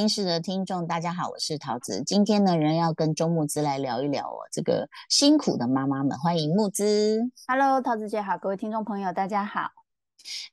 [0.00, 2.02] 人心事的听众，大家好，我是桃子。
[2.06, 7.20] 今天呢，仍要跟周木之来聊一聊哦，这个辛苦的妈妈们，欢迎木之。
[7.46, 9.68] Hello，桃子姐好，各位听众朋友，大家好。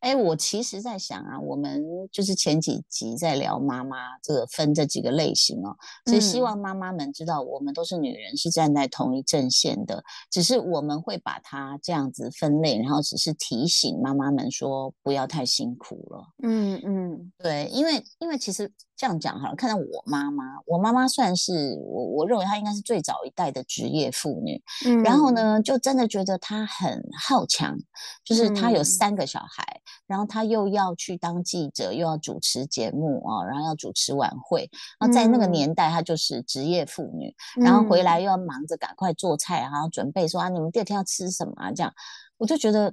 [0.02, 1.82] 哎，我其实在想啊，我们
[2.12, 5.74] 就是前几集在聊妈妈这个分这几个类型哦，
[6.06, 16.34] 所以希望妈妈们知道，我们都是女人，是站在同一阵线的，只是我们会把它这样子分类，然后只是提醒妈妈们说不要太辛苦了。
[16.44, 27.78] 嗯嗯，对，因为因为其实这样讲哈，看到我妈妈，我妈妈算是我我认为她应该是最早一代的职业妇女，嗯，然后呢，就真的觉得她很好强，
[28.24, 29.64] 就是她有三个小孩。
[30.08, 34.70] 然后她又要去当记者，又要主持节目啊，然后要主持晚会。
[35.00, 41.72] 然后在那个年代，她就是职业妇女，然后回来又要忙着赶快做菜，然后准备说啊，你们第二天要吃什么啊？
[41.72, 41.94] 这样，
[42.38, 42.92] 我就觉得。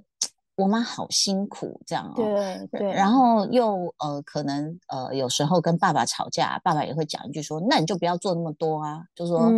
[0.56, 2.12] 我妈好辛苦，这样哦。
[2.14, 2.92] 对对。
[2.92, 9.50] 然后又呃，可能呃，有时候跟爸爸吵架，爸爸也会讲一句说：“那你就不要做那么多啊。”就说：“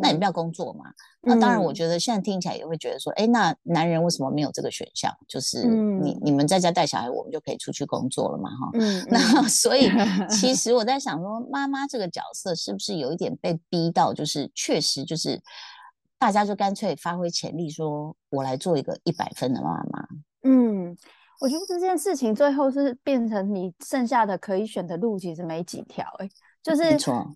[0.00, 0.86] 那你不要工作嘛。”
[1.20, 5.14] 那当然，我觉得现在听起来也会觉得说：“哎，那男人为什么没有这个选项？
[5.28, 8.48] 就是你你们在家带小孩，我们就可以出去工作了嘛？
[8.50, 8.70] 哈。
[8.74, 9.04] 嗯。
[9.10, 9.90] 那所以
[10.30, 14.14] 其 实我在想说，妈妈这个角色是不是有一点被逼到？
[14.14, 15.42] 就是确实就是
[16.18, 20.07] 大家就干脆发挥潜力，说我来做一个一百分的妈妈。
[20.48, 20.96] 嗯，
[21.38, 26.28] 我觉得这件事情最后是变成你剩下的可以选的路其实没几条，哎，
[26.62, 26.82] 就是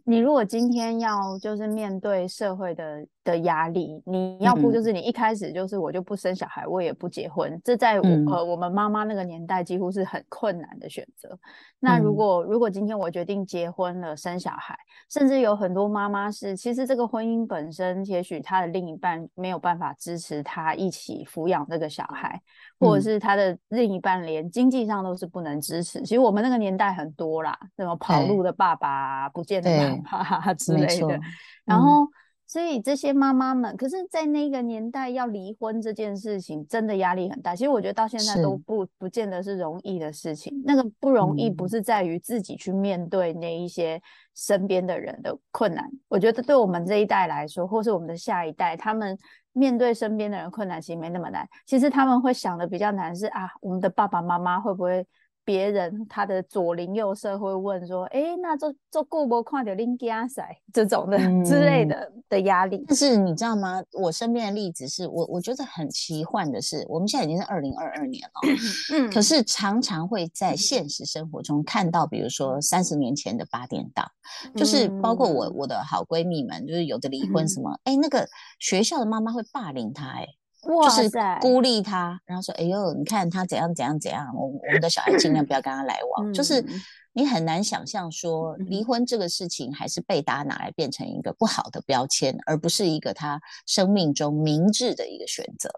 [0.05, 3.06] 你如果今天要就是面对社会的。
[3.25, 11.39] 的压力，你要不就是你一开始就是我就不生小孩，我也不结婚，这在我呃我们妈妈那个年代几乎是很困难的选择。
[11.78, 14.77] 那如果如果今天我决定结婚了，生小孩，
[15.08, 22.42] 甚至有很多妈妈是，其实这个婚姻本身，也许她的另一半没有办法支持她一起抚养这个小孩，
[22.80, 26.01] 或者是她的另一半连经济上都是不能支持。
[26.01, 29.70] 其实我们那个年代很多啦，什么跑路的爸爸、不见的
[30.11, 31.20] 爸爸 之类的，
[31.64, 32.07] 然后。
[32.52, 37.57] 所以这些妈妈们，可是，在那个年代要离婚这件事情，真的压力很大。
[37.57, 40.62] 其实我觉得到现在都不不见得是容易的事情。
[40.62, 43.98] 那个不容易，不是在于自己去面对那一些
[44.35, 45.91] 身边的人的困难。
[46.08, 49.17] 我觉得对我们这一代来说，或是我们的下一代，他们
[49.55, 51.48] 面对身边的人困难，其实没那么难。
[51.64, 55.07] 其实他们会想的比较难是啊，我们的爸爸妈妈会不会？
[55.45, 60.42] 别人他的左邻右舍会问说：“哎，那做做顾博看到林家仔
[60.73, 63.83] 这种的之类的的压力。”但是你知道吗？
[63.92, 68.57] 我身边的例子是我我觉得很奇幻的是，我们现在已经是二零二二年了，
[68.95, 74.07] 嗯，可是常常会在现实生活中看到，比如说三十年前的八点档，
[74.55, 78.29] 就是包括我我的好闺蜜们，就是有的离婚什么，哎，那个
[78.59, 80.29] 学校的妈妈会霸凌她，哎。
[80.62, 86.64] 就是孤立他，然后说：“哎呦，你看他怎样怎样怎样，我我们的小孩尽量不要跟他来往。”就是
[87.12, 95.68] 你很难想象说，离婚这个事情还是被大家拿来变成一个不好的标签，而不是一个他生命中明智的一个选择。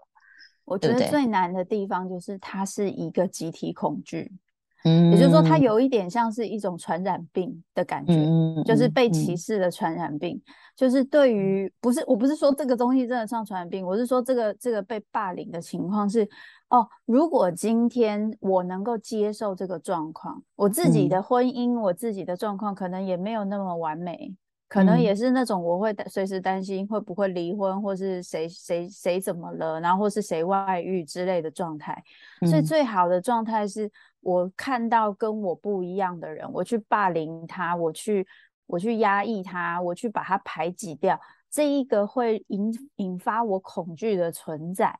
[0.63, 4.31] 我觉得最难的地方就是它是一个集体恐惧。
[4.85, 8.13] 嗯，也就是说，它有一点像是一种传染病的感觉，
[8.63, 9.35] 就是被歧。
[9.35, 10.41] 视的传染病。
[10.75, 16.27] 就是对于不是，我不是说这个东西真的像传染病，我是说这个这个被霸凌的情况是，
[16.69, 24.33] 哦，如果今天我能够接受这个状况，我自己的婚姻，我自己的状况可能也没有那么完美，
[24.75, 32.03] 可能也是那种我会随时担心会不会离婚，或是谁谁谁怎么了，然后或是谁外遇之类的状态。
[32.45, 33.91] 所以最好的状态是。
[34.25, 38.25] 我看到跟我不一样的人，我去霸凌他，我去
[38.65, 41.15] 我去压抑他，我去把他排挤掉，
[41.51, 44.97] 这一个会引引发我恐惧的存在，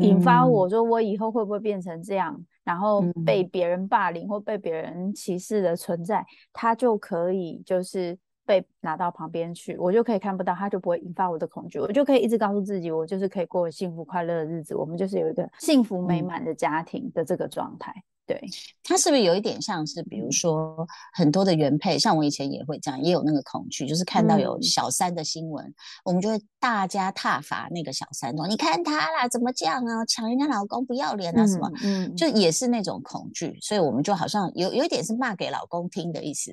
[0.00, 17.92] 引发我说我以后会不会变成这样，然后被别人霸凌或被别人歧视的存在，他就可以就是被拿到旁边去，我就可以看不到，他就不会引发我的恐惧，我就可以一直告诉自己，我就是可以过幸福快乐的日子，我们就是有一个幸福美满的家庭的这个状态。
[18.28, 18.40] 对，
[18.82, 25.64] 他是不是有一点像是，比如说很多的原配，像我以前也会这样，也有那个恐惧，就是看到有小三的新闻，
[26.04, 36.52] 我们就会大家挞伐那个小三，说你看他啦，怎么这样啊，抢人家老公不要脸啊什么，嗯，就也是那种恐惧，所以我们就好像有有一点是骂给老公听的意思。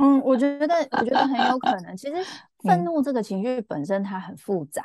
[0.00, 2.14] 嗯，我觉得我觉得很有可能，其实
[2.64, 4.84] 愤怒这个情绪本身它很复杂。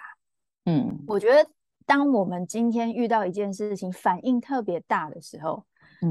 [0.65, 1.49] 嗯，我觉得
[1.85, 5.63] 当我们今天遇到一件事情，反应特别大的时候。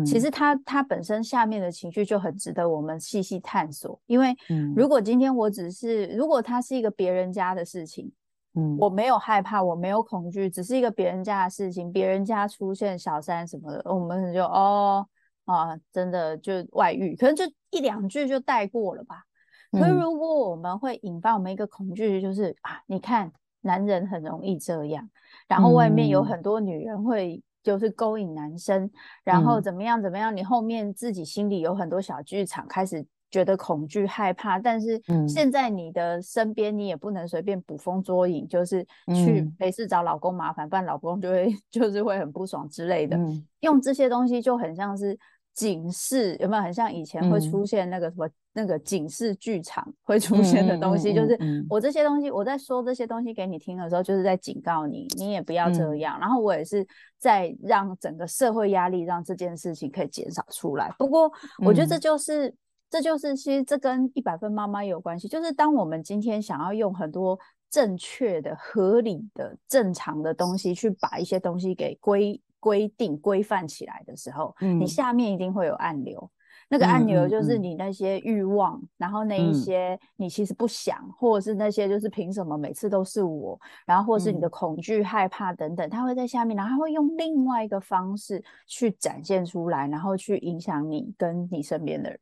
[0.05, 4.35] 其实它它本身下面的情绪就很值得我们细细探索，因为
[4.75, 8.11] 如果今天我只是如果它是一个别人家的事情，
[8.55, 15.07] 嗯，我没有害怕，我没有恐惧，只是一个别人家的事情，别人家出现小三什么的，我们就哦
[15.47, 19.25] 啊，真的就外遇，可能就一两句就带过了吧。
[19.73, 23.33] 可是如果我们会引发我们一个恐惧，就是啊，你看
[23.63, 25.09] 男人很容易这样，
[25.49, 28.91] 然后外面有很多女人会就是勾引男生，
[29.25, 33.07] 然后怎么样怎么样，你后面自己心里有很多小剧场开始。
[33.29, 43.19] 觉得恐惧害怕，但是现在你的身边你也不能随便捕风捉影，就是去没事找老公麻烦，不然老公就会 就是会很不爽之类的。
[43.61, 45.19] 用这些东西就很像是
[45.57, 51.13] 警示，有没有很像以前会出现那个什么那个警示剧场会出现的东西？
[51.13, 51.37] 就是
[51.69, 56.21] 我这些东西我在说这些东西给你听的时候，就是在警告你，你也不要这样。
[56.21, 56.87] 然后我也是
[57.19, 60.95] 在让整个社会压力让这件事情可以减少出来。
[60.97, 61.33] 不过
[61.65, 62.55] 我觉得这就是。
[62.89, 67.37] 这就是其实这跟一百分妈妈有关系，就是当我们今天想要用很多
[67.69, 76.29] 正确的、合理的、正常的东西去把一些东西给规规定、规范起来的时候，你下面一定会有暗流。
[76.69, 92.19] 那个暗流就是你那些欲望，然后那一些你其实不想，或者是那些就是凭什么每次都是我，然后或是你的恐惧、害怕等等，它会在下面，然后会用另外一个方式去展现出来，然后去影响你跟你身边的人。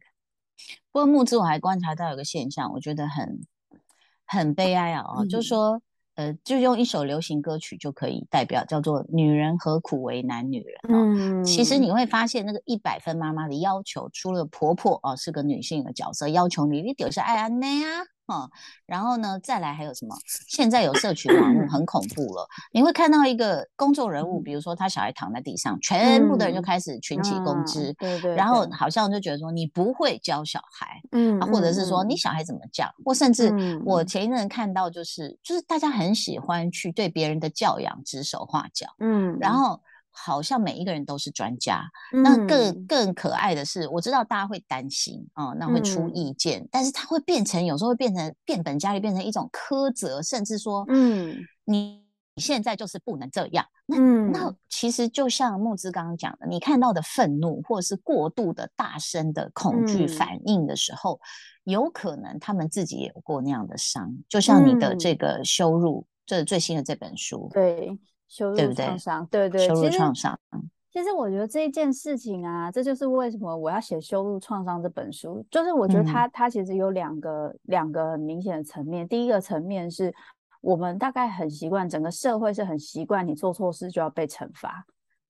[0.93, 3.41] 不过木之我还观察到有个现象，我觉得很
[4.27, 5.05] 很悲哀啊！
[5.07, 5.81] 哦，就是说，
[6.15, 10.75] 呃，就用一首流行歌曲就可以代表，叫做“女人何苦为难女人”。
[10.89, 18.14] 嗯，其实你会发现，那个一百分妈妈的要求，除了婆婆哦是个女性的角色，要求你你丢下爱安内啊。
[18.27, 18.51] 哦，
[18.87, 20.17] 然后呢，再来还有什么？
[20.49, 33.53] 现在有社群网络很恐怖了，你会看到一个公众人物，比如说他小孩躺在地上，全部的人就开始群起攻之，对对，然后好像就觉得说你不会教小孩，嗯，或者是说你小孩怎么教，或甚至
[33.85, 39.81] 我前一阵看到就是就是大家很喜欢去对别人的教养指手画脚，嗯，然后。
[40.17, 41.83] 好像每一个人都是专家，
[42.13, 52.01] 那更更可爱的是，我知道大家会担心哦，那会出意见，但是它会变成有时候会变成变本加厉，变成一种苛责，甚至说，嗯，你
[52.37, 53.67] 现在就是不能这样。
[53.87, 61.21] 那那其实就像木之刚刚讲的，你看到的愤怒或者是过度的大声的恐惧反应的时候，
[61.65, 67.99] 有可能他们自己也有过那样的伤，就像你的这个羞辱，这最新的这本书，对。
[68.35, 70.37] 羞辱创伤，对对，羞辱创伤。
[70.91, 75.45] 其实我觉得这一件事情啊，这就是为什么我要写《羞辱创伤》这本书。
[75.49, 79.07] 就是我觉得它它其实有两个两个很明显的层面。
[79.07, 80.13] 第一个层面是
[80.61, 84.85] 我们大概很习惯，整个社会是很习惯你做错事就要被惩罚，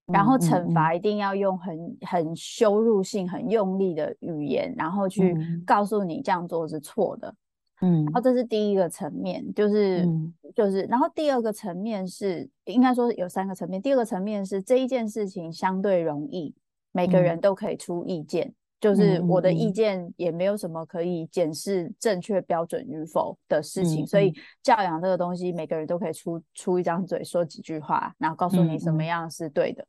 [0.06, 5.36] 然后惩罚一定要用很很羞辱性、很用力的语言，然后去
[5.66, 7.34] 告诉你这样做是错的。
[7.84, 10.08] 嗯，然后这是第一个层面，就是
[10.54, 13.82] 就是，然后第二个层面是应该说有三个层面。
[13.82, 16.54] 第二个层面是这一件事情相对容易，
[16.92, 24.32] 每个人都可以出意见，就是我的意见也没有什么可以检视正确标准与否的事情，所以
[24.62, 29.86] 教养这个东西，每个人都可以出出一张嘴说几句话，然后告诉你什么样是对的。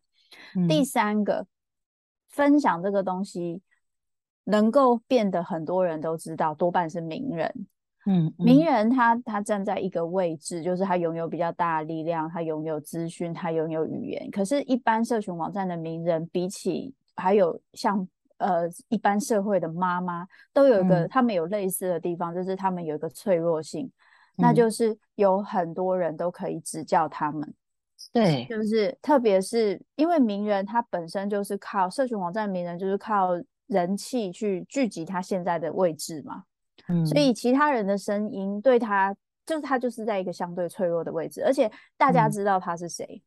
[0.67, 1.47] 第三个，
[2.27, 3.61] 分享这个东西
[4.43, 7.67] 能够变得很多人都知道，多半是名人。
[8.07, 14.29] 嗯，名人他他站在一个位置，就是他拥有比较大的力量，他拥有资讯，他拥有语言。
[14.29, 18.07] 可是，一般社群网站的名人，比起还有像
[18.37, 23.91] 呃一般社会的妈妈，都有一个他们有类似的地方，就是他们有一个脆弱性，
[24.35, 27.53] 那就是有很多人都可以指教他们。
[28.13, 33.31] 对，就是特别是因为名人他本身就是靠社群网站名人，就是靠
[33.65, 36.43] 人气去聚集他现在的位置嘛。
[37.05, 39.13] 所以其他人的声音对他，
[39.45, 43.21] 就是他就是在一个相对脆弱的位置，而且大家知道他是谁，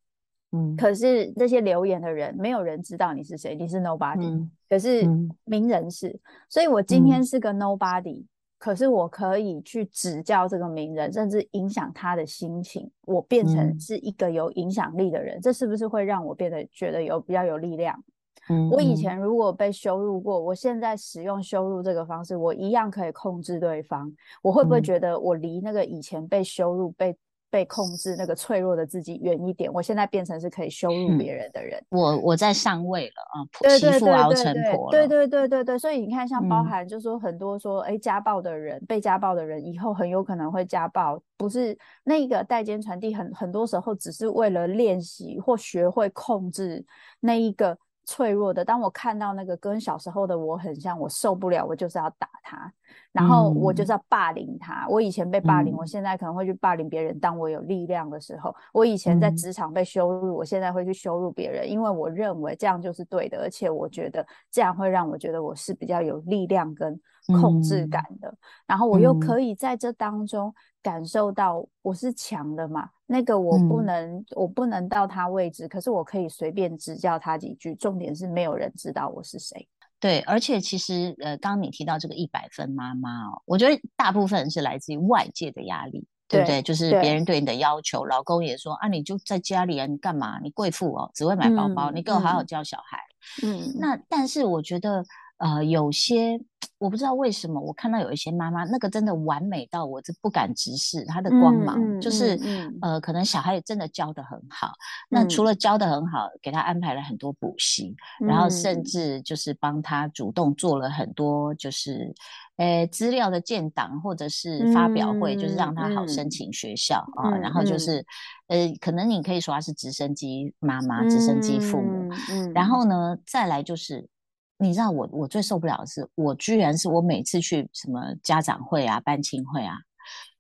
[0.53, 5.07] 嗯，可是这些留言的人，没有人知道你是谁，你是 nobody，可是
[5.45, 8.25] 名人是，所以我今天是个 nobody，
[8.59, 18.03] 可是我可以去指教这个名人，甚至影响他的心情，我变成是一个有影响力的人，这是不是会让我变得觉得有比较有力量？
[18.49, 24.11] 嗯，我以前如果被羞辱过，我现在使用羞辱这个方式，我一样可以控制对方。
[24.43, 27.17] 我会不会觉得我离那个以前被羞辱、被
[27.51, 29.73] 被控制、那个脆弱的自己远一点？
[29.73, 31.83] 我现在变成是可以羞辱别人的人。
[31.91, 33.37] 我我在上位了啊。
[33.61, 35.79] 对对对对对对对。
[35.79, 41.21] 所以你看，像包含，就是说很多说，哎，家暴的人，被家暴的人，以后很有可能会家暴。
[41.37, 46.85] 不是，那个代间传递很很多时候只是为了练习或学会控制
[47.21, 47.77] 那一个。
[48.09, 48.65] 脆弱的。
[48.65, 52.73] 当我看到那个跟小时候的我很像，我受不了，我就是要打他，
[53.13, 54.87] 然后我就是要霸凌他。
[54.89, 57.21] 我以前被霸凌，我现在可能会去霸凌别人。
[57.21, 66.99] 当我有力量的时候，我以前在职场被羞辱，我现在会去羞辱别人，因为我认为这样就是对的，而且我觉得这样会让我觉得我是比较有力量跟
[67.29, 68.35] 控制感的。
[68.67, 72.91] 然后我又可以在这当中感受到我是强的嘛。
[73.07, 77.75] 那个我不能，我不能到他位置，可是我可以随便指教他几句。
[77.75, 79.67] 重点是没有人知道我是谁。
[79.99, 86.61] 对，而且其实呃，刚刚你提到这个一百分妈妈哦，我觉得大部分是来自于外界的压力，对不对？
[86.61, 90.39] 就是别人对你的要求，老公也说啊，你就在家里啊，你干嘛？
[90.41, 93.01] 你贵妇哦，只会买包包，你给我好好教小孩。
[93.43, 95.05] 嗯，那但是我觉得。
[95.39, 96.41] 呃，有些
[96.79, 102.39] 我不知道为什么，我看到有一些妈妈，那个真的完美到我这不敢直视她的光芒，就是
[102.83, 104.73] 呃，可能小孩也真的教的很好。
[105.09, 112.13] 那除了教的很好，给他安排了很多补习，然后甚至就是帮他主动做了很多，就是
[112.57, 117.31] 呃资料的建档或者是发表会，就是让他好申请学校啊。
[117.31, 118.05] 然后就是
[118.49, 122.09] 呃，可能你可以说他是直升机妈妈、直升机父母。
[122.53, 124.09] 然后呢，再来就是。
[124.59, 129.77] 你知道我我最受不了的是，我居然是我每次去什么家长会啊、班亲会啊，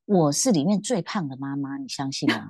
[0.06, 2.46] 我是里面最胖的妈妈，你相信吗？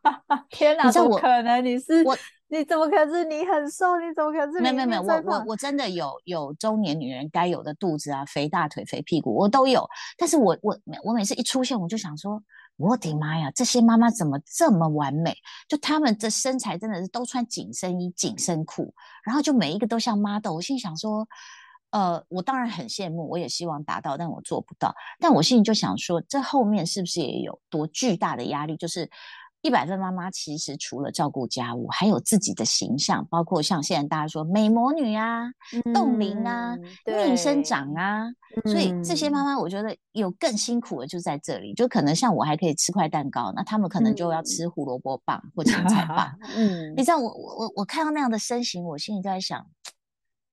[0.48, 0.90] 天哪！
[0.90, 1.60] 怎么可能？
[1.62, 2.16] 你是我？
[2.48, 3.24] 你怎么可能是？
[3.24, 3.98] 你很瘦？
[3.98, 4.62] 你怎么可能？
[4.62, 9.88] 没有没有没有，我我我真的有有中年女人该有的肚子啊，肥大腿、肥屁股，我都有。
[10.16, 12.42] 但是我我我每次一出现，我就想说。
[12.80, 15.36] 我的妈呀，这些妈妈怎么这么完美？
[15.68, 20.54] 就她们这身材真的是都穿紧身衣、紧身裤，然后就每一个都像 model。
[20.54, 21.28] 我心想说，
[21.90, 24.94] 呃，我当然很羡慕，我也希望达到，但我做不到。
[25.18, 28.76] 但我心里就想说，这后面是不是也有多巨大的压力？
[28.76, 29.10] 就是。
[29.62, 35.44] 一百分妈妈其实除了照顾家务，还有自己的形象，包括像现在大家说美魔女啊、
[35.92, 36.74] 冻龄啊、
[37.04, 38.24] 逆生长啊，
[38.64, 46.34] 所以这些妈妈我觉得有更辛苦的就在这里，就可能像我还可以吃块蛋糕，那他们可能就要吃胡萝卜棒或芹菜棒。
[46.56, 49.66] 嗯，你知道我我我我看到那样的身形，我心里在想，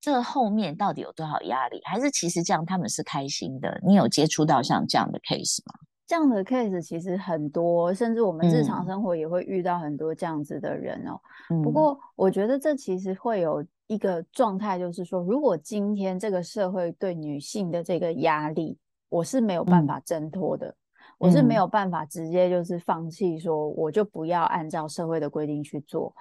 [0.02, 1.80] 这后面到底有多少压力？
[1.86, 3.80] 还是其实这样他们是开心的？
[3.86, 5.80] 你有接触到像这样的 case 吗？
[6.08, 11.20] 这样的 case 其实很多，甚至我们日常生活也会遇到很多这样子的人哦。
[11.62, 18.78] 不过，我觉得这其实会有一个状态，就是说，如果今天这个社会对女性的这个压力，
[19.10, 20.74] 我是没有办法挣脱的，
[21.18, 26.16] 我是没有办法直接就是放弃，说我就不要按照社会的规定去做。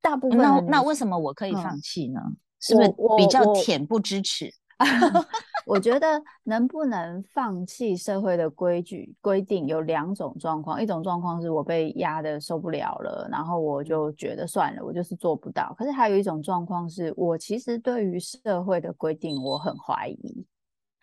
[0.00, 2.20] 大部分那那为什么我可以放弃呢？
[2.58, 4.50] 是不是比较恬不知耻？
[5.66, 15.74] 我觉得能不能放弃社会的规矩规定有两种状况，一种状况是我被压的受不了了，然后我就觉得算了，我就是做不到。
[15.78, 20.46] 可是还有一种状况是我其实对于社会的规定我很怀疑，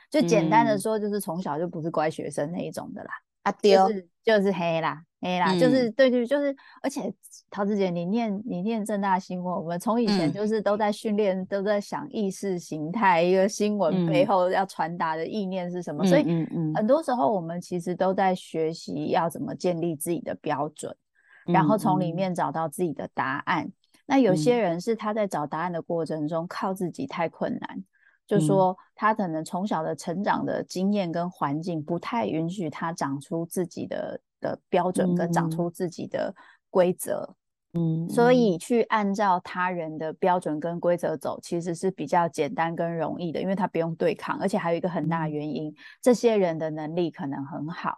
[0.10, 3.12] 就简单的说就是从小就不是乖学生那一种的啦，
[3.44, 3.88] 啊丢
[4.24, 5.04] 就是黑啦。
[5.20, 7.12] 黑啦，就是对对，就是，而且
[7.50, 16.24] 陶子姐，你念你念正大新闻，我们从以前就是都在训练，都在想意识形态，一个新闻背后要传达的意念是什么，所以
[16.76, 20.94] 很多时候我们其实都在学习要怎么建立自己的标准，
[21.46, 23.72] 然后从里面找到自己的答案。
[24.06, 27.84] 那有些人是他在找答案的过程中靠自己太困难，
[28.28, 34.20] 就说他可能从小的成长的经验跟环境不太允许他长出自己的。
[34.40, 36.32] 的标准跟长出自己的
[36.70, 37.36] 规则，
[37.74, 47.98] 嗯，所以去按照他人的标准跟规则走，其实是比较简单跟容易的，因为他不用对抗，而且还有一个很大原因，这些人的能力可能很好，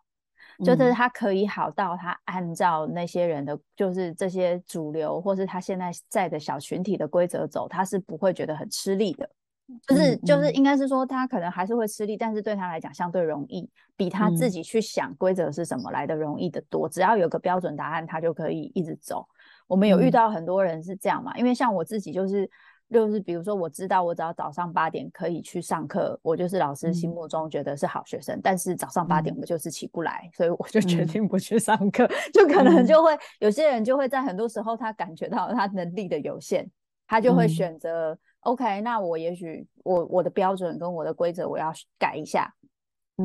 [0.66, 9.30] 就是他可以好到他按照那些人的，就是这些主流或是他现在在的小群体的规则走，他是不会觉得很吃力的。
[9.88, 16.90] 就是就是应该是说他可能还是会吃力，但是对他来讲相对容易，比他自己去想规则是什么来的容易的多。
[16.90, 19.28] 只要有个标准答案，他就可以一直走。
[19.68, 21.38] 我们有遇到很多人是这样嘛？
[21.38, 22.50] 因为像我自己就是
[22.92, 28.40] 就是比如说我知道我只要早上八点可以去上课，我就是老师心目中觉得是好学生。
[28.42, 32.10] 但是早上八点我就是起不来，所以我就决定不去上课。
[32.34, 36.68] 就可能就会有些人就会在很多时候他感觉到他能力的有限，
[37.08, 38.18] 他就会选择。
[38.42, 42.54] OK，那我也许我我的标准跟我的规则我要改一下，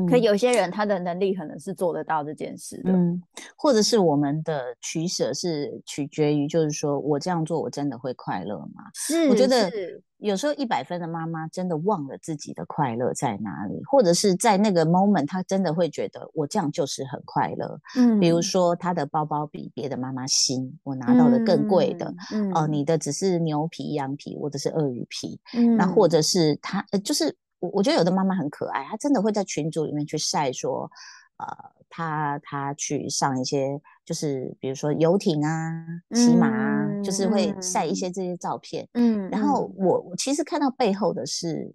[0.09, 3.21] 可有些人他的能力可能是做得到这件事的，嗯，
[3.55, 8.83] 或者是我们的取舍是取决于，就是说我这样做我真的会快乐吗？
[8.93, 9.71] 是，我觉得
[10.17, 17.79] 有时候一百分的妈妈真的忘了自己的快乐在哪里，或者是在那个 moment 她真的会觉得我这样就是很快乐。
[17.97, 27.33] 嗯，比如说她的包包比别的妈妈新，我拿到的更贵的，嗯哦，你的只是牛皮羊皮，或者是鳄鱼皮，嗯，那或者是她呃就是。
[27.65, 30.89] 我我觉得有的妈妈很可爱，她真的会在群组里面去晒说，
[31.37, 31.47] 呃，
[31.89, 38.87] 她她去上一些，就是比如说游艇啊、骑马啊，就是会晒一些这些照片。
[38.93, 41.73] 嗯，然后我我其实看到背后的是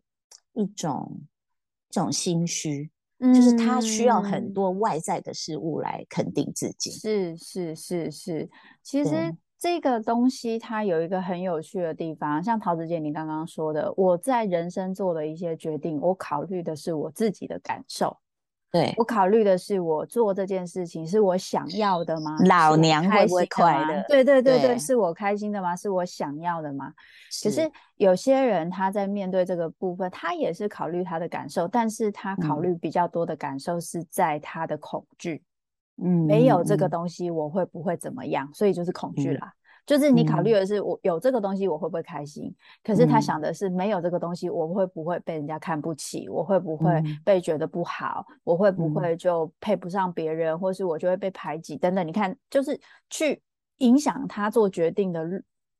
[0.52, 1.20] 一种
[1.90, 6.90] 这种心虚，就是她需要很多外在的事物来肯定自己。
[6.90, 8.50] 是是是是，
[8.82, 9.34] 其实。
[9.60, 18.16] 这个东西它有一个很有趣的地方，像桃子姐你刚刚说的，我在人生做的一些决定，我考虑的是我自己的感受，
[18.72, 22.38] 对我考虑的是我做这件事情是我想要的吗？
[22.46, 24.02] 老娘会不会快乐？
[24.08, 25.76] 对对对对，是我开心的吗？
[25.76, 26.94] 是我想要的吗？
[27.44, 35.42] 可是有些人他在面对这个部分，他也是考虑他的感受，但是他考虑比较多的感受是在他的恐惧。
[36.02, 38.48] 嗯，没有这个东西，我会不会怎么样？
[38.52, 39.52] 所以就是恐惧啦。
[39.86, 42.54] 就是你考虑的是我有这个东西，我会不会开心？
[42.84, 46.28] 可是他想的是没有这个东西，我会不会被人家看不起？
[46.28, 48.24] 我会不会被觉得不好？
[48.44, 52.06] 我会不会就配不上别人，或是我就会被排挤等等？
[52.06, 52.78] 你看，就是
[53.08, 53.42] 去
[53.78, 55.26] 影响他做决定的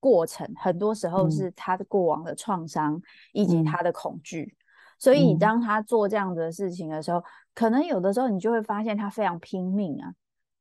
[0.00, 3.00] 过程，很多时候是他的过往的创伤
[3.32, 4.56] 以及他的恐惧。
[5.00, 10.12] 所以当他做这样子的事情的时候，可能有的时候你就会发现他非常拼命啊，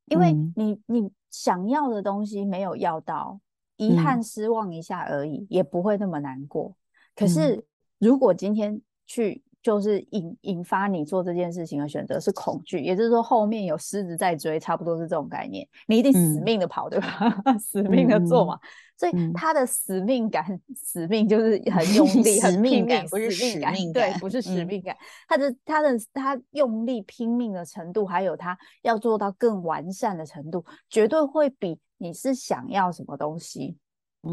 [0.05, 3.39] 因为你你想要的东西没有要到，
[3.75, 6.74] 遗憾失望一下而已，也不会那么难过。
[7.15, 7.65] 可是
[7.98, 17.34] 如果今天去就是引引发你做这件事情的选择是恐惧，也就是说后面有狮子在追，差不多是这种概念，你一定死命的跑，对吧？
[17.60, 18.58] 死命的做嘛。
[18.98, 24.94] 所以他的使命感，使命就是很用 力，很拼命，不是使命感，对，不是使命感。
[25.25, 33.78] 他的他的他用力拼命的程度，还有他要做到更完善的程度，绝对会比你是想要什么东西，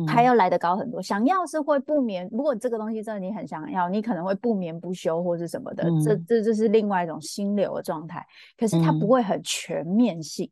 [0.07, 1.01] 还要来得高很多。
[1.01, 8.25] 想要是会不眠，如果这个东西真的你很想要，你可能会不眠不休或是什么的，这这就是另外一种心流的状态。
[8.59, 10.51] 可是它不会很全面性。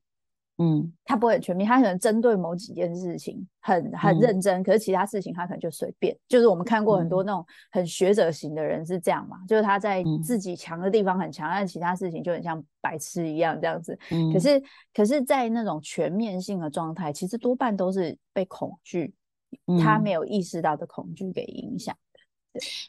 [0.58, 6.16] 嗯，他不会很全面，他可能针对某几件事情很很认真，可是其他事情他可能就随便。
[6.28, 13.98] 就是我们看过很多那种很学者型的人是这样嘛，就是他在自己强的地方很强，但其他事情就很像白痴一样这样子。
[14.12, 14.62] 嗯，可是
[14.94, 19.12] 可是在那种全面性的状态，其实多半都是被恐惧，
[19.82, 21.96] 他没有意识到的恐惧给影响。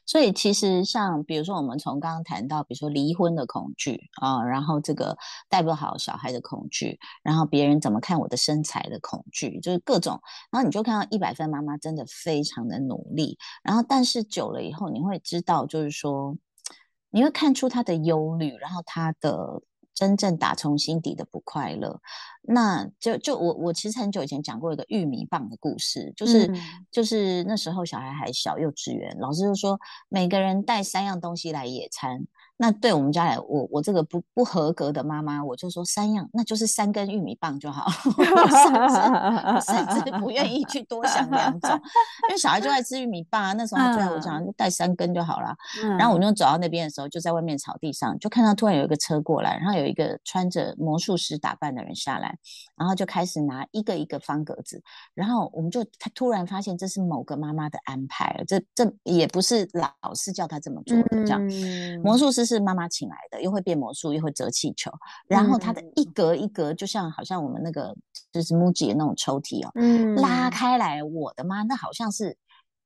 [0.06, 5.17] 所以其实像比如说我们从刚刚谈到，比如说离婚的恐惧啊，然后这个
[5.49, 16.38] 带不好小孩的恐惧，然后别人怎么看我的身材的恐惧，就是各种，然后你就看到一百分妈妈真的非常的努力，然后但是久了以后你会知道，就是说
[17.10, 19.62] 你会看出她的忧虑，然后她的。
[19.95, 21.99] 真正打从心底的不快乐，
[22.41, 26.51] 那就就我我其实很久以前讲过一个玉米棒的故事，就是
[26.91, 29.79] 就是那时候小孩还小，幼稚园，老师就说
[30.10, 32.27] 每个人带三样东西来野餐。
[32.58, 41.70] 那对我们家来，我我这个不不合格的妈妈，我就说三样，那就是三根玉米棒就好，甚至甚至不愿意去多想两种，
[42.30, 43.52] 因为小孩就爱吃玉米棒啊。
[43.52, 45.54] 那时候就我讲带三根就好了。
[46.00, 52.38] 然后我就走到那边的时候，就在外面草地上，就看到突然有一个车过来，然后有一个穿着魔术师打扮的人下来，
[52.78, 54.82] 然后就开始拿一个一个方格子，
[55.13, 61.41] 然后我们就他突然发现这是某个妈妈的安排，这这也不是老师叫他这么做的，这样
[62.02, 62.44] 魔术师。
[62.45, 64.91] 是妈妈请来的，又会变魔术，又会折气球，
[65.27, 67.95] 然后它的一格一格，就像好像我们那个
[68.31, 72.38] 就是 MUJI 的那种抽屉哦，嗯，拉开来，我的妈，那好像是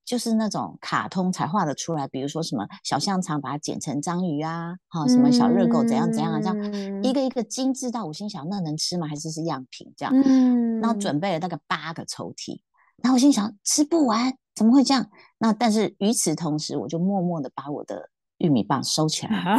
[0.05, 9.07] 就是那种卡通才画的出来，比如说什么小香肠把它剪成章鱼啊，哈，什么小热狗怎样怎样啊，这样一个一个精致到我心想，那能吃吗？
[9.07, 10.13] 还是是样品这样？
[10.25, 12.59] 嗯，然后准备了大概八个抽屉，
[13.03, 15.09] 然后我心想吃不完，怎么会这样？
[15.37, 18.09] 那但是与此同时，我就默默的把我的。
[18.39, 19.57] 玉米棒收起来，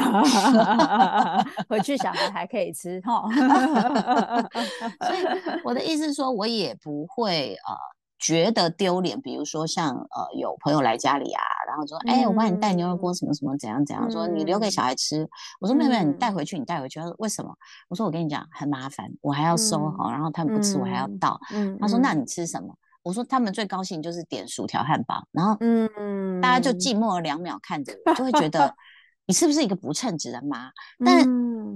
[1.68, 3.24] 回去小孩还可以吃哈。
[5.06, 5.24] 所以
[5.64, 7.74] 我的意思是说，我也不会呃
[8.18, 9.20] 觉得丢脸。
[9.20, 15.28] 比如说像呃有朋友来家里啊，然后说，哎，我帮你带牛肉锅什么什么怎样怎样，说你留给小孩吃。
[15.60, 16.98] 我说妹妹，你带回去，你带回去。
[16.98, 17.54] 他说为什么？
[17.88, 21.38] 我说我跟你讲很麻烦，我还要收好，然后他们不吃，我还要倒。
[21.78, 22.74] 他说那你吃什么？
[23.02, 28.74] 我说他们最高兴就是点薯条汉堡，然后嗯，大家就寂寞了两秒看着，就会觉得
[29.26, 30.70] 你是不是一个不称职的妈？
[31.04, 31.24] 但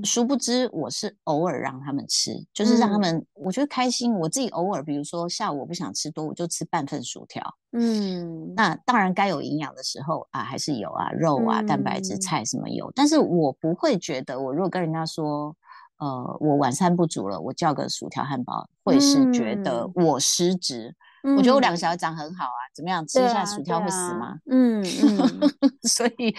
[0.05, 4.13] 殊不知我是偶尔让他们吃，就是让他们我觉得开心。
[4.15, 7.43] 我自己偶尔，比如说下午我不想吃多，我就吃半份薯条。
[7.73, 12.91] 嗯，那当然该有营养的时候啊，还是有啊，肉啊，蛋白质、菜什么有。
[12.95, 15.57] 但是我不会觉得，我如果跟人家说，
[15.99, 20.95] 呃，我晚餐不足了，我叫个薯条汉堡，会是觉得我失职。
[21.37, 23.07] 我觉得我两个小孩长很好啊，怎么样？
[23.07, 24.37] 吃一下薯条会死吗？
[24.51, 25.51] 嗯嗯。
[25.89, 26.35] 所以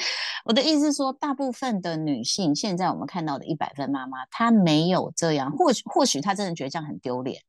[0.46, 5.52] 我的意思是说，大部分的女性，现在我们看到的一百分妈妈，她没有这样。
[5.52, 7.42] 或许或许她真的觉得这样很丢脸，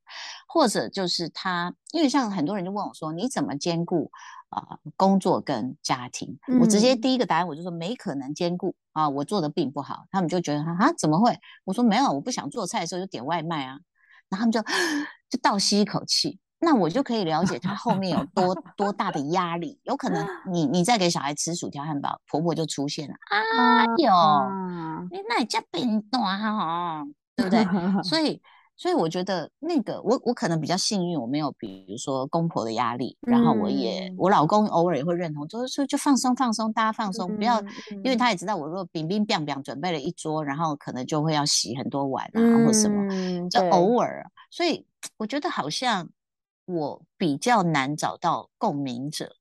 [0.48, 4.10] 或者就是她，因为像很多人就问我说，你怎么兼顾
[4.48, 6.38] 啊工作跟家庭？
[6.60, 10.04] 我直接第一个答案我就说没可能兼顾啊，我做的并不好。
[10.10, 11.38] 他们就觉得啊怎么会？
[11.64, 13.78] 我说没有，我不想做菜的时候就点外卖啊。
[14.28, 14.60] 然后他们就
[15.30, 16.38] 就倒吸一口气。
[16.58, 24.10] 那我就可以了解他后面有 多多大的压力，有可能你你在给小孩吃薯条汉堡，婆婆就出现了，哎呦，
[25.10, 27.04] 你那家变短哈，
[27.36, 27.64] 对不对？
[28.02, 28.40] 所以
[28.74, 37.60] 所以我觉得那个我我可能比较幸运，我没有比如说公婆的压力，然后我也我老公偶尔也会认同，就是说就放松放松，大家放松，不要，
[38.02, 44.86] 因为他也知道我如果冰冰冰冰准备了一桌，然后可能就会要洗很多碗啊或什么，就偶尔，所以
[45.18, 46.08] 我觉得好像。
[46.66, 49.34] 我比较难找到共鸣者。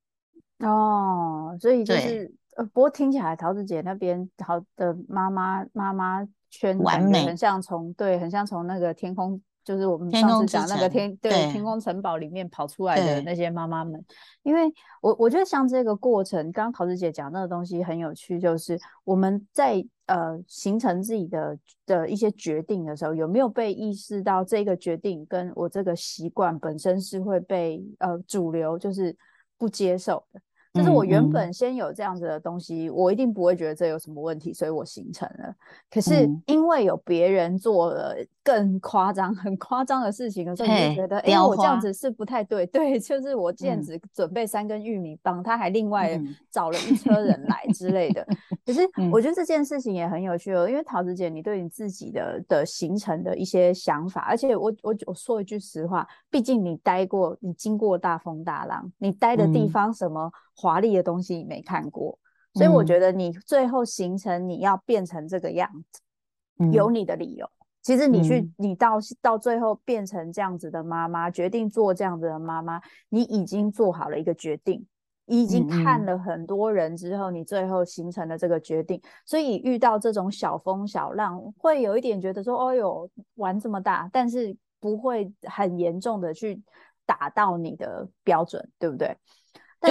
[0.59, 14.01] 哦，所以就是呃，不过听起来桃子姐那边好的妈妈妈妈圈完美，很像从对，很像从那个天空，就是我们上次讲那个天对天空城堡里面跑出来的那些妈妈们。
[14.43, 19.85] 因为我我觉得像这个过程，刚刚桃子姐讲那个东西很有趣，就是我们在。
[20.07, 29.17] 呃，形成自己的的一些决定的时候，有没有被意识到这个决定跟我这个习惯本身是会被呃主流就是
[29.57, 30.39] 不接受的？
[30.75, 35.51] 就是我原本先有这样子的东西，我一定不会觉得这有什么问题，所以我形成了。
[35.89, 42.63] 可是因为有别人做了更夸张、很夸张的事情的时候，你就觉得，哎，我这样子是不太对。
[42.71, 48.23] 对，就是我这样子准备三根玉米棒，他还另外找了一车人来之类的。
[48.63, 48.81] 可是
[49.11, 60.31] 我觉得这件事情也很有趣哦，因为桃子姐，你对你自己的的行程的一些想法，而且我我我说一句实话，毕竟你待过，你经过大风大浪，你待的地方什么。
[60.57, 62.17] 华丽的东西你没看过，
[62.53, 67.45] 所以我觉得你最后形成你要变成这个样子，有你的理由。
[67.85, 74.83] 其实你去，你到到最后变成这样子的妈妈，决定做这样子的妈妈，你已经做好了一个决定，
[75.27, 78.99] 已经看了很多人之后，你最后形成了这个决定。
[79.23, 86.59] 所以遇到这种小风小浪，会有一点觉得说：“哦呦，玩这么大，但是不会很严重的去
[87.05, 89.15] 打到你的标准，对不对？”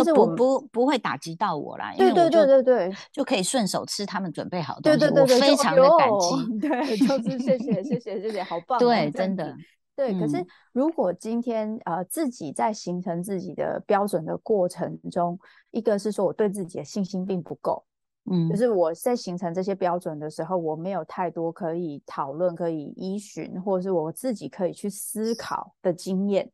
[0.03, 6.59] 就不不不会打击到我啦，对对对对对，就可以顺手吃他们准备好的东西，对对对我非常的感激。
[6.59, 8.79] 对，就 是谢谢谢谢谢谢，好 棒。
[8.79, 9.55] 对，真的
[9.95, 10.19] 对。
[10.19, 15.39] 可是如果今天呃自己在形成自己的标准的过程中，
[15.71, 17.85] 一个是说我对自己的信心并不够，
[18.31, 26.51] 嗯，就是我在形成这些标准的时候，我没有太多可以讨论、可以依循，或者是我自己可以去思考的经验。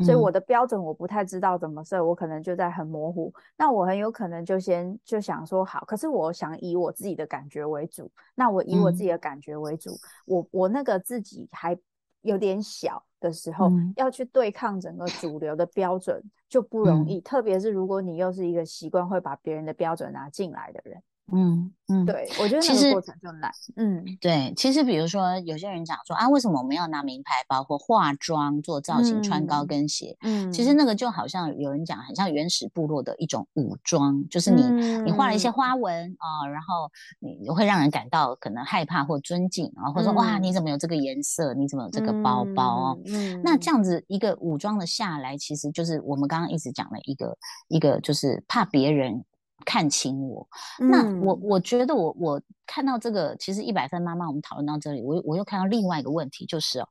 [0.00, 3.32] 所以我的标准我不太知道怎么设，我可能就在很模糊。
[3.56, 8.10] 那我很有可能就先就想说好，可是我想以我自己的感觉为主。
[8.34, 9.90] 那我以我自己的感觉为主，
[10.26, 11.78] 我我那个自己还
[12.22, 17.20] 有点小的时候，要去对抗整个主流的标准就不容易。
[17.20, 21.02] 特别是如果你又是一个习惯会把别人的标准拿进来的人。
[21.32, 23.50] 嗯嗯，对，我觉得其实过程就难。
[23.76, 30.16] 嗯，对，其实比如说有些人讲说啊，为什么我们要拿名牌包或化妆做造型、穿高跟鞋？
[30.20, 34.62] 嗯，其实那个就好像有人讲，很像原始部落的一种武装，就是你
[35.02, 41.54] 你画了一些花纹啊，然后你会让人感到可能害怕或尊敬啊，或者说哇，你怎么有这个颜色？
[41.54, 42.98] 你怎么有这个包包？
[43.06, 47.36] 嗯，那这样子一个武装的下来，其实就是我们刚刚一直讲的一个
[47.68, 49.24] 一个，就是怕别人。
[49.64, 50.46] 看清我，
[50.78, 56.88] 那我我觉得我我看到这个，其实一百分妈妈，我们讨论到这里，我我又看到另外一个问题，就是哦，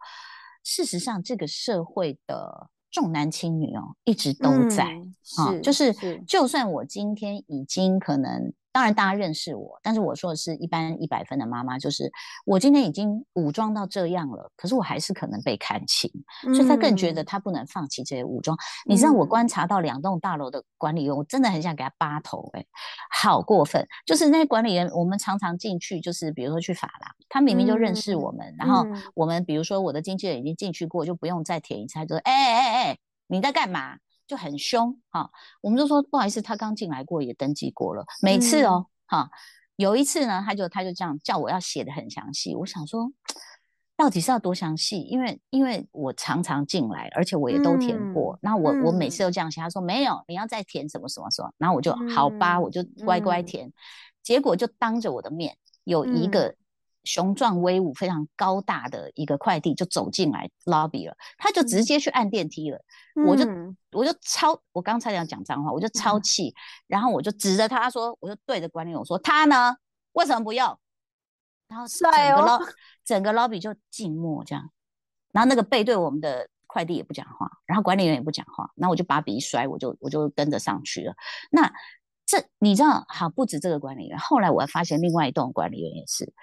[0.63, 4.83] 事实上这个社会的重男轻女哦，一直都在
[5.37, 5.93] 啊，就是。
[6.27, 8.53] 就算我今天已经可能。
[8.73, 12.11] 当然，大家认识我，但是我说的是一般一百分的妈妈，就是
[12.43, 16.11] 我今天已经武装到这样了，可是我还是可能被看清，
[16.55, 18.57] 所以他更觉得他不能放弃这些武装。
[18.85, 22.65] 你知道，我观察到两栋大楼的管理员，我真的很想给他扒头，哎，
[23.11, 23.87] 好过分！
[24.07, 35.29] 就是那些管理员，我们常常进去，就是比如说去法郎，他明明就认识我们，然后我们比如说我的经纪人已经进去过，就不用再填一次，他就说：“哎哎哎，你在干嘛？”就很凶哈，
[35.61, 39.29] 我们就说不好意思，他刚进来过，也登记过了，每次哦哈，
[39.75, 42.55] 有一次呢，他就他就这样叫我要写的很详细。
[42.55, 43.11] 我想说，
[43.95, 45.01] 到底是要多详细？
[45.01, 48.37] 因为因为我常常进来，而且我也都填过。
[48.41, 51.51] 那我我每次都这样写，他说没有，你要再填什么什么什么。
[51.57, 53.71] 然后我就好吧，我就乖乖填。
[54.21, 56.55] 结果就当着我的面，有一个。
[57.03, 62.79] 雄壮威武、非常高大的一个快递就走进来 lobby 了，他就直接去按电梯了。
[63.27, 63.45] 我就
[63.91, 66.53] 我就超，我刚才要讲脏话，我就超气，
[66.87, 69.75] 然后我就指着他说，我就对着管理员说：“他呢，
[70.13, 70.77] 为什么不用？”
[71.67, 72.73] 然后整个 lobby
[73.05, 74.69] 整个 lobby 就静默这样，
[75.31, 81.13] 然后那个背对我们的快递也不讲话，然后管理员也不讲话，然后我就把笔一摔，我就我就跟着上去了。
[81.51, 81.71] 那
[82.25, 86.33] 这你知道，好不止这个管理员，后来我还发现另外一栋管理员也是。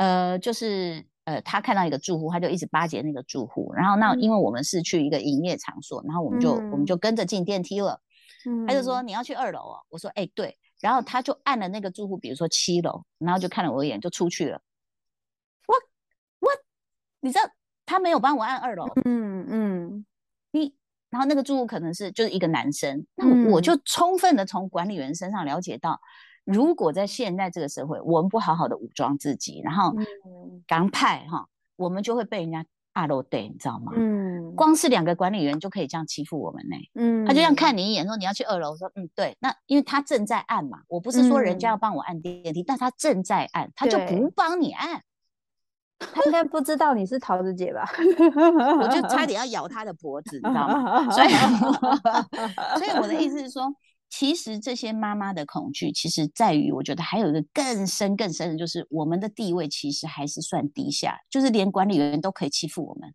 [0.00, 3.70] 呃，就是呃，他看到一个住户，他就一直巴结那个住户。
[3.74, 8.00] 然后那因为我们是去一个营业场所，然后我们就我们就跟着进电梯了。
[8.66, 10.56] 他就说你要去二楼哦，我说哎对。
[10.80, 14.58] 然后他就按了那个住户，比如说七楼，然后就看了我一眼就出去了。
[15.66, 15.74] 我
[16.38, 16.48] 我，
[17.20, 17.42] 你知道
[17.84, 18.86] 他没有帮我按二楼。
[19.04, 20.06] 嗯嗯，
[20.52, 20.74] 你
[21.10, 26.00] 然后那个住户可能是就是一个男生，那我就充分的从管理员身上了解到。
[26.44, 29.94] 如果在现在这个社会，我们不好好的武装自己，然后
[30.66, 33.92] 刚派哈，我们就会被人家二楼对，你知道吗？
[33.94, 36.76] 嗯，光是两个管理员就可以这样欺负我们呢。
[36.94, 45.02] 嗯，他就像看你一眼，说你要去二楼，说嗯对，那因为他正在按嘛，我不是说人家要帮我按电梯，但他正在按，他就不帮你按，
[45.98, 47.88] 他应该不知道你是桃子姐吧？
[48.80, 51.10] 我就差点要咬他的脖子，你知道吗？
[51.12, 51.28] 所以，
[52.80, 53.72] 所以我的意思是说。
[54.10, 63.08] 其实这些妈妈的恐惧，其实在于，我觉得还有一个更深更深的，就是我们的地位其实还是算低下，就是连管理员都可以欺负我们，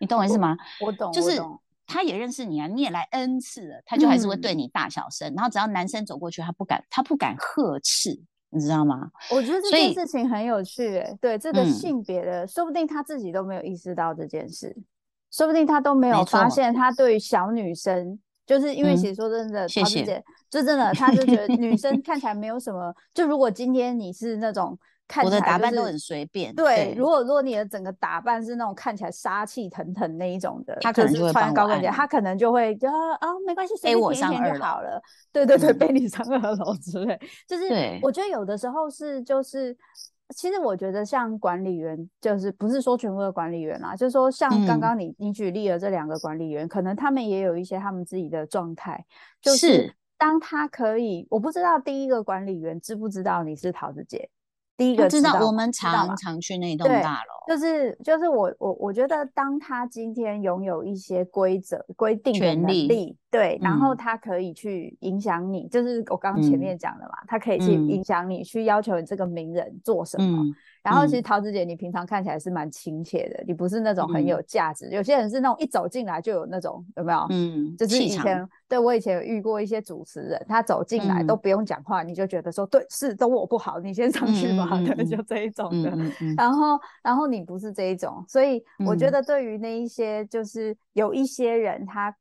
[0.00, 0.56] 你懂我意思吗？
[0.84, 1.40] 我懂，就是
[1.86, 9.08] 他也认识你啊，你也来 N 次了，他就还是会对你大小声，然后只要男生走过去，他不敢，他不敢呵斥，你知道吗？
[9.30, 14.76] 我觉得这件事情很有趣，哎，对这个性别的，说不定他自己都没有意识到这件事，
[15.30, 18.18] 说不定他都没有发现，他对小女生。
[18.50, 22.92] 就是因为其实说真的，桃子姐就真的，她就觉得女生 看起来没有什么。
[23.14, 35.00] 就如果今天你是那种看起来打扮都很随便，对，如果如果你的整个打扮是那种看起来杀气腾腾那一种的，她可能就会穿高跟鞋，她可能就会就啊没关系，随便填填就好了。
[35.30, 37.16] 对对对，背你上二楼之类。
[37.46, 37.68] 就是
[38.02, 39.76] 我觉得有的时候是就是。
[40.34, 49.04] 其实我觉得像管理员，就是不是说全部的管理员啦，就是说像刚刚你你举例的这两个管理员，可能他们也有一些他们自己的状态，
[49.40, 54.28] 就是当他可以，我不知道第一个管理员知不知道你是桃子姐。
[54.76, 57.54] 第一个知道，我们常常去那栋大楼。
[57.54, 70.44] 就是就是我我我觉得，当他今天拥有一些规则规定的能力，对，然后他可以去影响你，就是我刚刚前面讲的嘛，他可以去影响你，去要求你这个名人做什么。
[70.82, 74.88] 然后其实桃子姐，你平常看起来是蛮亲切的，你不是那种很有价值。
[74.90, 77.26] 有些人是那种一走进来就有那种，有没有？
[77.28, 85.92] 嗯，就是以前对我以前有遇过一些主持人，他走进来都不用讲话，你就觉得说对，是都我不好，你先上去吧，对，就这一种的。
[86.34, 92.12] 然后，然后你不是这一种，所以我觉得对于那一些就是有一些人，他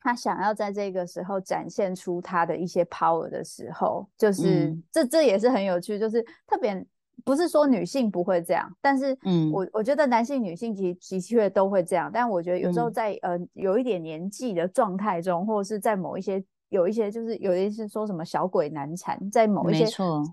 [0.00, 6.84] 他想要在这个时候展现出他的一些 power 的时候，就是这这也是很有趣，就是特别。
[7.22, 16.42] 不是说女性不会这样，但是，嗯，我我觉得男性、女性其的确都会这样，但我觉得有时候在呃有一点年纪的状态中，或者是在某一些。
[16.70, 19.84] 有一些就是有一些说什么小鬼难缠，在某一些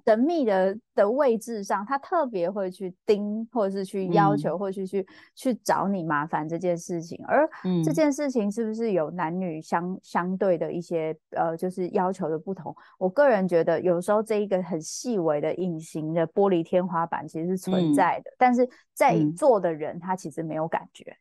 [0.05, 7.19] 神秘的的位置上，他特别会去盯，或者是去要求，或者去去找你麻烦这件事情。
[7.27, 7.47] 而
[7.83, 12.75] 这件事情是不是有男女相相对的一些呃，就是要求的不同？
[12.97, 21.17] 我个人觉得，有时候这一个很细微的隐形的玻璃天花板其实是存在的，但是在做的人他其实没有感觉。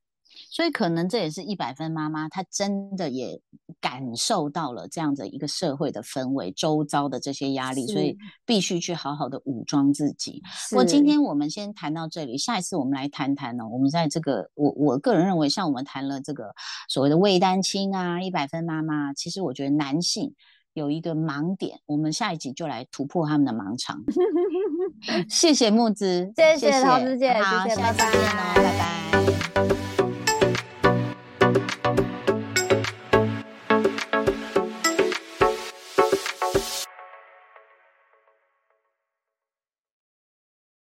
[0.51, 3.41] 所以可能这也是一百分妈妈，她真的也
[3.81, 10.43] 感受到了这样的一个社会的氛围，周遭的这些压力，所以必须去好好的武装自己。
[10.73, 13.67] 我今天我们先谈到这里，下一次我们来谈谈呢。
[13.69, 16.55] 我们在这个我我个人认为，像我们谈了这个
[16.89, 20.35] 所谓的未单亲啊，一百分妈妈，其实我觉得男性
[20.73, 24.03] 有一个盲点，我们下一集就来突破他们的盲肠。
[25.29, 28.13] 谢谢木子，谢谢桃子姐，好，谢谢，拜拜，
[28.55, 29.76] 拜拜。